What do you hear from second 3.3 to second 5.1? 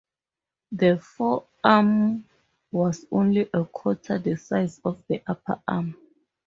a quarter the size of